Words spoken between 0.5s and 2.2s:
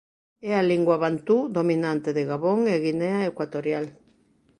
a lingua bantú dominante